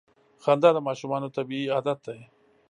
•خندا 0.43 0.69
د 0.73 0.77
ماشومانو 0.87 1.33
طبیعي 1.37 1.67
عادت 1.75 1.99
دی. 2.07 2.19